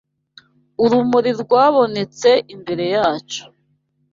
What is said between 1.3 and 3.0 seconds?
rwabonetse Imbere